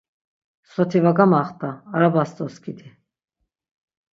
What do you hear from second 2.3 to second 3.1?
doskidi!